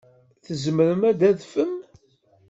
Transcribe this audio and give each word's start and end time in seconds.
Tzemrem 0.45 1.01
ad 1.09 1.19
tadfem. 1.21 1.73